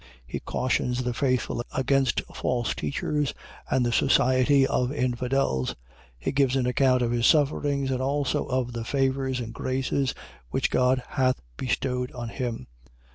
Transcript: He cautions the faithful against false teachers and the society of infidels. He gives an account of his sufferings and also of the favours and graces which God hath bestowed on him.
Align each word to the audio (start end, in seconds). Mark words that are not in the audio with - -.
He 0.25 0.39
cautions 0.39 1.03
the 1.03 1.13
faithful 1.13 1.63
against 1.75 2.21
false 2.33 2.73
teachers 2.73 3.35
and 3.69 3.85
the 3.85 3.91
society 3.91 4.65
of 4.65 4.91
infidels. 4.91 5.75
He 6.17 6.31
gives 6.31 6.55
an 6.55 6.65
account 6.65 7.03
of 7.03 7.11
his 7.11 7.27
sufferings 7.27 7.91
and 7.91 8.01
also 8.01 8.45
of 8.45 8.73
the 8.73 8.83
favours 8.83 9.39
and 9.39 9.53
graces 9.53 10.15
which 10.49 10.71
God 10.71 11.03
hath 11.09 11.39
bestowed 11.55 12.11
on 12.13 12.29
him. 12.29 12.65